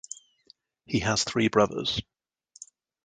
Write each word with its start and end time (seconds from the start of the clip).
He 0.87 0.97
has 1.01 1.23
three 1.23 1.47
brothers. 1.47 2.01